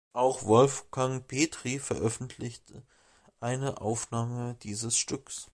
[0.13, 2.81] Auch Wolfgang Petry veröffentlichte
[3.39, 5.47] eine Aufnahme dieses Stücks.